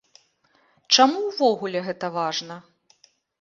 [0.97, 2.59] Чаму ўвогуле гэта важна?